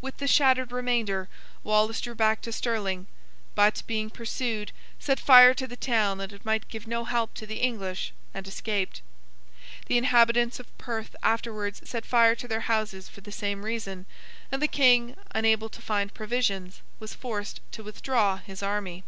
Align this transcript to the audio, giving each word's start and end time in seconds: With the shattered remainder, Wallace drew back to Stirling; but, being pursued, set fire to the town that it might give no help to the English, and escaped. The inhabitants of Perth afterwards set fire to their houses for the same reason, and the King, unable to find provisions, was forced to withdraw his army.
With 0.00 0.16
the 0.16 0.26
shattered 0.26 0.72
remainder, 0.72 1.28
Wallace 1.62 2.00
drew 2.00 2.14
back 2.14 2.40
to 2.40 2.50
Stirling; 2.50 3.08
but, 3.54 3.82
being 3.86 4.08
pursued, 4.08 4.72
set 4.98 5.20
fire 5.20 5.52
to 5.52 5.66
the 5.66 5.76
town 5.76 6.16
that 6.16 6.32
it 6.32 6.46
might 6.46 6.68
give 6.70 6.86
no 6.86 7.04
help 7.04 7.34
to 7.34 7.46
the 7.46 7.56
English, 7.58 8.14
and 8.32 8.48
escaped. 8.48 9.02
The 9.84 9.98
inhabitants 9.98 10.58
of 10.58 10.78
Perth 10.78 11.14
afterwards 11.22 11.82
set 11.86 12.06
fire 12.06 12.34
to 12.36 12.48
their 12.48 12.60
houses 12.62 13.10
for 13.10 13.20
the 13.20 13.30
same 13.30 13.66
reason, 13.66 14.06
and 14.50 14.62
the 14.62 14.66
King, 14.66 15.14
unable 15.32 15.68
to 15.68 15.82
find 15.82 16.14
provisions, 16.14 16.80
was 16.98 17.12
forced 17.12 17.60
to 17.72 17.84
withdraw 17.84 18.38
his 18.38 18.62
army. 18.62 19.02